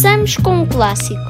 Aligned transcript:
Começamos 0.00 0.36
com 0.36 0.60
um 0.60 0.64
clássico. 0.64 1.28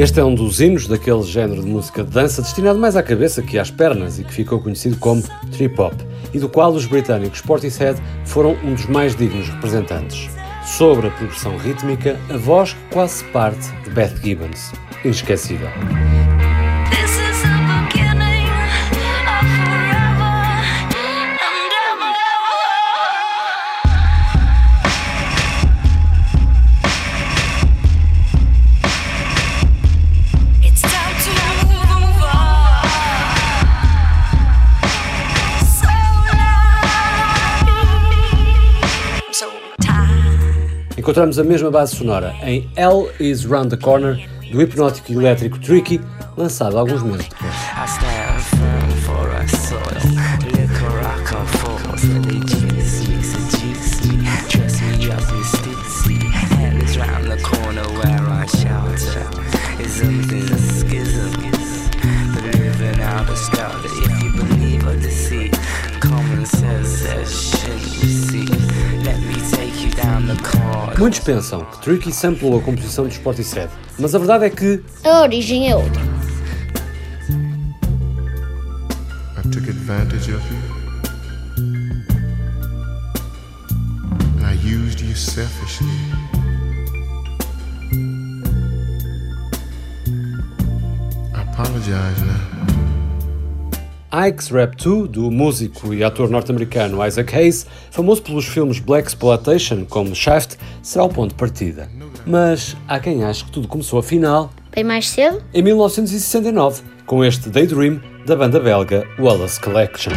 Este 0.00 0.18
é 0.18 0.24
um 0.24 0.34
dos 0.34 0.62
hinos 0.62 0.86
daquele 0.86 1.22
género 1.24 1.60
de 1.60 1.68
música 1.68 2.02
de 2.02 2.10
dança 2.10 2.40
destinado 2.40 2.78
mais 2.78 2.96
à 2.96 3.02
cabeça 3.02 3.42
que 3.42 3.58
às 3.58 3.70
pernas 3.70 4.18
e 4.18 4.24
que 4.24 4.32
ficou 4.32 4.58
conhecido 4.58 4.96
como 4.96 5.22
trip 5.52 5.78
hop, 5.78 5.92
e 6.32 6.38
do 6.38 6.48
qual 6.48 6.72
os 6.72 6.86
britânicos 6.86 7.42
Portishead 7.42 8.00
foram 8.24 8.56
um 8.64 8.72
dos 8.72 8.86
mais 8.86 9.14
dignos 9.14 9.50
representantes. 9.50 10.30
Sobre 10.64 11.08
a 11.08 11.10
progressão 11.10 11.54
rítmica, 11.58 12.18
a 12.30 12.38
voz 12.38 12.74
quase 12.90 13.22
parte 13.24 13.70
de 13.84 13.90
Beth 13.90 14.16
Gibbons. 14.22 14.72
Inesquecível. 15.04 15.68
Encontramos 41.10 41.40
a 41.40 41.42
mesma 41.42 41.72
base 41.72 41.96
sonora 41.96 42.36
em 42.40 42.70
Hell 42.76 43.10
is 43.18 43.44
Round 43.44 43.70
the 43.70 43.76
Corner, 43.76 44.16
do 44.52 44.62
hipnótico 44.62 45.10
elétrico 45.10 45.58
Tricky, 45.58 46.00
lançado 46.36 46.78
alguns 46.78 47.02
meses 47.02 47.26
depois. 47.26 47.69
Muitos 71.00 71.20
pensam 71.20 71.64
que 71.64 71.80
Tricky 71.80 72.12
samplou 72.12 72.58
a 72.58 72.62
composição 72.62 73.06
dos 73.06 73.16
Portishead, 73.16 73.70
mas 73.98 74.14
a 74.14 74.18
verdade 74.18 74.44
é 74.44 74.50
que 74.50 74.82
A 75.02 75.22
origem 75.22 75.70
é 75.70 75.74
outra. 75.74 76.02
I 79.38 79.48
took 79.50 79.66
advantage 79.70 80.30
of 80.30 80.44
you. 80.52 80.60
And 84.36 84.46
I 84.46 84.52
used 84.62 85.00
you 85.00 85.16
selfishly. 85.16 85.88
I 91.34 91.40
apologize 91.40 92.22
now. 92.26 92.50
Ike's 94.12 94.50
Rap 94.50 94.76
2, 94.76 95.08
do 95.08 95.30
músico 95.30 95.94
e 95.94 96.02
ator 96.02 96.28
norte-americano 96.28 96.98
Isaac 97.06 97.32
Hayes, 97.32 97.64
famoso 97.92 98.20
pelos 98.20 98.44
filmes 98.44 98.80
Black 98.80 99.06
Exploitation 99.06 99.84
como 99.84 100.16
Shaft, 100.16 100.49
será 100.90 101.04
o 101.04 101.08
ponto 101.08 101.30
de 101.30 101.36
partida. 101.36 101.88
Mas 102.26 102.76
há 102.88 102.98
quem 102.98 103.22
ache 103.22 103.44
que 103.44 103.50
tudo 103.52 103.68
começou 103.68 103.98
afinal 104.00 104.50
Bem 104.74 104.82
mais 104.84 105.08
cedo? 105.08 105.40
em 105.54 105.62
1969, 105.62 106.82
com 107.06 107.24
este 107.24 107.48
Daydream 107.48 108.00
da 108.26 108.34
banda 108.36 108.58
belga 108.58 109.06
Wallace 109.18 109.60
Collection. 109.60 110.12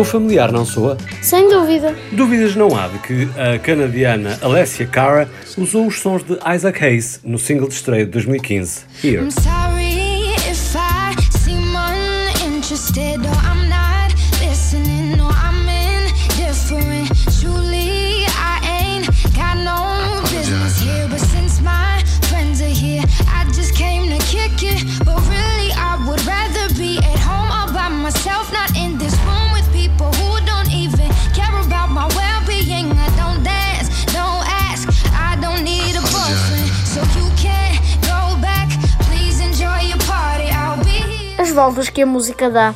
Soa 0.00 0.04
familiar, 0.06 0.50
não 0.50 0.64
soa? 0.64 0.96
Sem 1.20 1.50
dúvida. 1.50 1.94
Dúvidas 2.10 2.56
não 2.56 2.74
há 2.74 2.88
de 2.88 2.98
que 3.00 3.28
a 3.38 3.58
canadiana 3.58 4.38
Alessia 4.40 4.86
Cara 4.86 5.28
usou 5.58 5.86
os 5.86 6.00
sons 6.00 6.22
de 6.22 6.38
Isaac 6.56 6.82
Hayes 6.82 7.20
no 7.22 7.38
single 7.38 7.68
de 7.68 7.74
estreia 7.74 8.06
de 8.06 8.10
2015, 8.12 8.86
Here. 9.04 9.18
I'm 9.18 9.30
sorry 9.30 10.32
if 10.50 10.74
I 10.74 11.14
seem 11.44 11.74
uninterested 11.76 13.20
or 13.26 13.49
voltas 41.60 41.90
que 41.90 42.00
a 42.00 42.06
música 42.06 42.48
dá. 42.48 42.74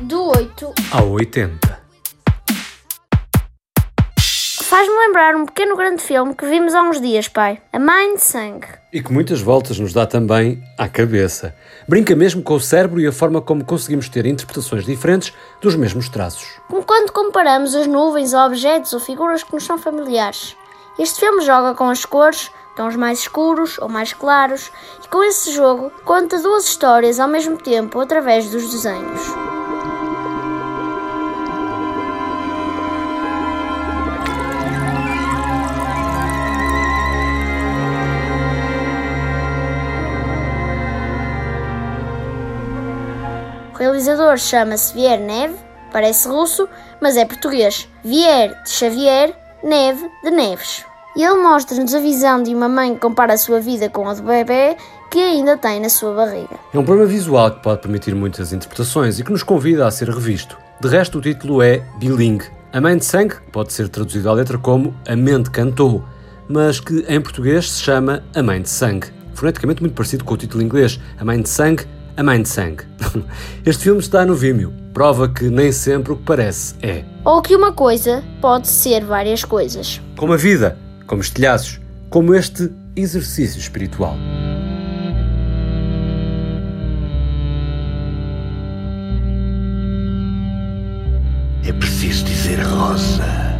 Do 0.00 0.30
8 0.30 0.72
Ao 0.90 1.10
80. 1.10 1.76
faz-me 4.62 4.94
lembrar 4.94 5.36
um 5.36 5.44
pequeno 5.44 5.76
grande 5.76 6.02
filme 6.02 6.34
que 6.34 6.46
vimos 6.46 6.74
há 6.74 6.80
uns 6.82 6.98
dias, 6.98 7.28
pai. 7.28 7.60
A 7.70 7.78
Mind 7.78 8.16
Sangue. 8.16 8.66
E 8.90 9.02
que 9.02 9.12
muitas 9.12 9.42
voltas 9.42 9.78
nos 9.78 9.92
dá 9.92 10.06
também 10.06 10.62
à 10.78 10.88
cabeça. 10.88 11.54
Brinca 11.86 12.16
mesmo 12.16 12.42
com 12.42 12.54
o 12.54 12.60
cérebro 12.60 12.98
e 12.98 13.06
a 13.06 13.12
forma 13.12 13.42
como 13.42 13.62
conseguimos 13.62 14.08
ter 14.08 14.24
interpretações 14.24 14.86
diferentes 14.86 15.34
dos 15.60 15.76
mesmos 15.76 16.08
traços. 16.08 16.48
Como 16.66 16.82
quando 16.82 17.12
comparamos 17.12 17.74
as 17.74 17.86
nuvens 17.86 18.32
a 18.32 18.46
objetos 18.46 18.94
ou 18.94 19.00
figuras 19.00 19.42
que 19.42 19.52
nos 19.52 19.64
são 19.64 19.76
familiares. 19.76 20.56
Este 20.98 21.20
filme 21.20 21.44
joga 21.44 21.74
com 21.74 21.90
as 21.90 22.06
cores, 22.06 22.50
tons 22.76 22.94
mais 22.94 23.20
escuros 23.20 23.78
ou 23.78 23.88
mais 23.88 24.12
claros, 24.12 24.70
e 25.02 25.08
com 25.08 25.24
esse 25.24 25.50
jogo 25.50 25.90
conta 26.04 26.38
duas 26.38 26.66
histórias 26.66 27.18
ao 27.18 27.26
mesmo 27.26 27.56
tempo 27.56 27.98
através 27.98 28.50
dos 28.50 28.70
desenhos. 28.70 29.20
O 43.74 43.78
realizador 43.78 44.38
chama-se 44.38 44.94
Vier 44.94 45.20
Neve, 45.20 45.56
parece 45.92 46.28
russo, 46.28 46.68
mas 47.00 47.16
é 47.16 47.24
português. 47.24 47.88
Vier 48.02 48.62
de 48.62 48.70
Xavier, 48.70 49.34
Neve 49.62 50.10
de 50.22 50.30
Neves. 50.30 50.95
E 51.16 51.24
ele 51.24 51.42
mostra-nos 51.42 51.94
a 51.94 51.98
visão 51.98 52.42
de 52.42 52.54
uma 52.54 52.68
mãe 52.68 52.92
que 52.92 53.00
compara 53.00 53.32
a 53.32 53.38
sua 53.38 53.58
vida 53.58 53.88
com 53.88 54.06
a 54.06 54.12
do 54.12 54.22
bebê 54.22 54.76
que 55.10 55.18
ainda 55.18 55.56
tem 55.56 55.80
na 55.80 55.88
sua 55.88 56.14
barriga. 56.14 56.60
É 56.74 56.78
um 56.78 56.84
poema 56.84 57.06
visual 57.06 57.50
que 57.52 57.62
pode 57.62 57.80
permitir 57.80 58.14
muitas 58.14 58.52
interpretações 58.52 59.18
e 59.18 59.24
que 59.24 59.32
nos 59.32 59.42
convida 59.42 59.86
a 59.86 59.90
ser 59.90 60.10
revisto. 60.10 60.58
De 60.78 60.88
resto, 60.88 61.16
o 61.16 61.22
título 61.22 61.62
é 61.62 61.82
Bilingue. 61.98 62.44
A 62.70 62.82
Mãe 62.82 62.98
de 62.98 63.04
Sangue 63.06 63.36
pode 63.50 63.72
ser 63.72 63.88
traduzido 63.88 64.28
à 64.28 64.34
letra 64.34 64.58
como 64.58 64.94
A 65.08 65.16
Mente 65.16 65.50
Cantou, 65.50 66.04
mas 66.46 66.80
que 66.80 67.06
em 67.08 67.18
português 67.18 67.72
se 67.72 67.80
chama 67.80 68.22
A 68.34 68.42
Mãe 68.42 68.60
de 68.60 68.68
Sangue. 68.68 69.06
Foneticamente 69.32 69.80
muito 69.80 69.94
parecido 69.94 70.22
com 70.22 70.34
o 70.34 70.36
título 70.36 70.62
inglês 70.62 71.00
A 71.18 71.24
Mãe 71.24 71.40
de 71.40 71.48
Sangue, 71.48 71.86
A 72.14 72.22
Mãe 72.22 72.42
de 72.42 72.48
Sangue. 72.50 72.84
Este 73.64 73.84
filme 73.84 74.00
está 74.00 74.26
no 74.26 74.34
Vimeo, 74.34 74.70
prova 74.92 75.30
que 75.30 75.48
nem 75.48 75.72
sempre 75.72 76.12
o 76.12 76.16
que 76.16 76.24
parece 76.24 76.74
é. 76.82 77.04
Ou 77.24 77.40
que 77.40 77.56
uma 77.56 77.72
coisa 77.72 78.22
pode 78.38 78.68
ser 78.68 79.02
várias 79.02 79.42
coisas. 79.42 79.98
Como 80.14 80.34
a 80.34 80.36
vida, 80.36 80.76
como 81.06 81.22
estilhaços, 81.22 81.80
como 82.10 82.34
este 82.34 82.70
exercício 82.94 83.58
espiritual. 83.58 84.16
É 91.66 91.72
preciso 91.72 92.24
dizer 92.24 92.60
rosa 92.60 93.55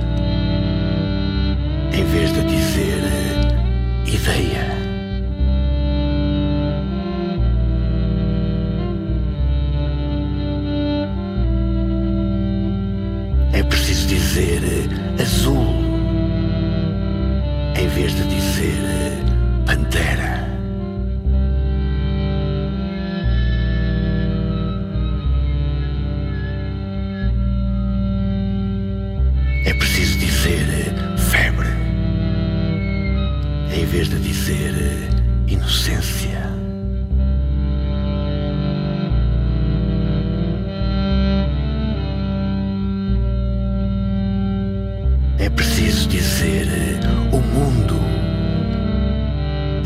É 45.46 45.50
preciso 45.50 46.08
dizer 46.08 46.66
eh, 46.66 47.00
o 47.32 47.40
mundo 47.40 47.94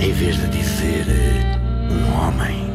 em 0.01 0.11
vez 0.11 0.37
de 0.39 0.49
dizer 0.49 1.05
eh, 1.07 1.93
um 1.93 2.19
homem. 2.19 2.70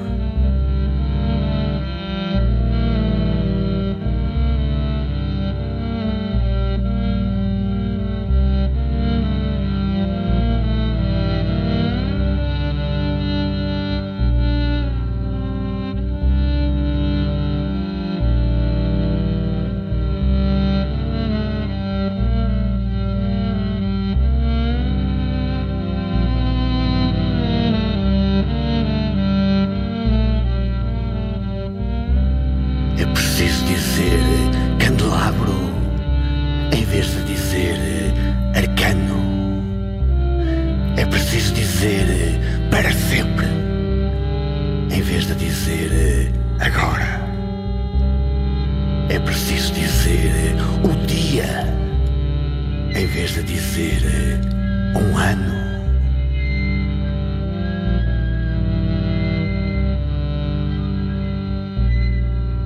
Eh, 53.78 54.98
um 54.98 55.18
ano. 55.18 55.54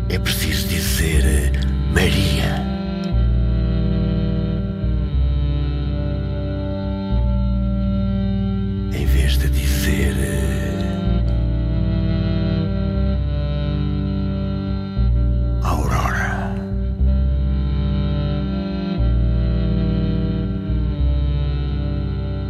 É 0.10 0.20
preciso 0.20 0.68
dizer 0.68 1.26
eh, 1.26 1.52
Maria. 1.94 2.64
Em 8.94 9.06
vez 9.06 9.38
de 9.38 9.50
dizer 9.50 10.39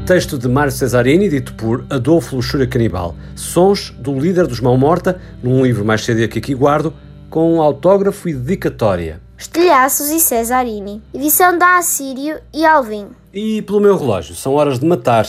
Texto 0.09 0.39
de 0.39 0.47
Mário 0.47 0.71
Cesarini, 0.71 1.29
dito 1.29 1.53
por 1.53 1.85
Adolfo 1.87 2.35
Luxúria 2.35 2.65
Canibal. 2.65 3.15
Sons 3.35 3.91
do 3.91 4.19
líder 4.19 4.47
dos 4.47 4.59
Mão 4.59 4.75
Morta, 4.75 5.21
num 5.43 5.63
livro 5.63 5.85
mais 5.85 6.03
CD 6.03 6.27
que 6.27 6.39
aqui 6.39 6.55
guardo, 6.55 6.91
com 7.29 7.53
um 7.53 7.61
autógrafo 7.61 8.27
e 8.27 8.33
dedicatória. 8.33 9.21
Estilhaços 9.37 10.09
e 10.09 10.19
Cesarini. 10.19 10.99
Edição 11.13 11.55
da 11.59 11.77
Assírio 11.77 12.39
e 12.51 12.65
Alvim. 12.65 13.09
E 13.31 13.61
pelo 13.61 13.79
meu 13.79 13.95
relógio, 13.95 14.33
são 14.33 14.55
horas 14.55 14.79
de 14.79 14.85
matar 14.87 15.27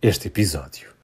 este 0.00 0.28
episódio. 0.28 0.91